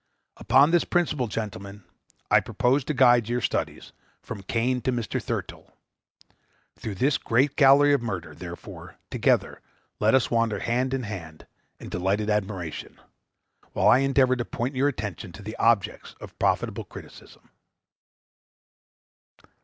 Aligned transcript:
Upon 0.37 0.71
this 0.71 0.83
principle, 0.83 1.27
gentlemen, 1.27 1.83
I 2.31 2.39
propose 2.39 2.83
to 2.85 2.93
guide 2.95 3.29
your 3.29 3.39
studies, 3.39 3.91
from 4.23 4.41
Cain 4.41 4.81
to 4.81 4.91
Mr. 4.91 5.21
Thurtell. 5.21 5.77
Through 6.75 6.95
this 6.95 7.19
great 7.19 7.55
gallery 7.55 7.93
of 7.93 8.01
murder, 8.01 8.33
therefore, 8.33 8.95
together 9.11 9.61
let 9.99 10.15
us 10.15 10.31
wander 10.31 10.57
hand 10.57 10.95
in 10.95 11.03
hand, 11.03 11.45
in 11.79 11.89
delighted 11.89 12.31
admiration, 12.31 12.99
while 13.73 13.89
I 13.89 13.99
endeavor 13.99 14.35
to 14.37 14.43
point 14.43 14.75
your 14.75 14.87
attention 14.87 15.33
to 15.33 15.43
the 15.43 15.55
objects 15.57 16.15
of 16.19 16.39
profitable 16.39 16.85
criticism. 16.85 17.51